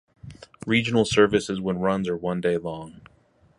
Regional 0.65 1.05
service 1.05 1.47
is 1.47 1.61
when 1.61 1.77
runs 1.77 2.09
are 2.09 2.17
one 2.17 2.41
day 2.41 2.57
long. 2.57 3.01